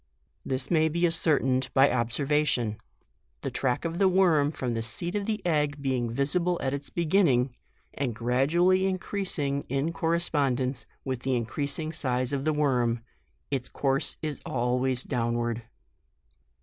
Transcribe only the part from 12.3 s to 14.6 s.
of the worm, its course is